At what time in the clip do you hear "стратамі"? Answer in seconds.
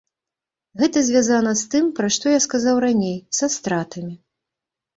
3.61-4.13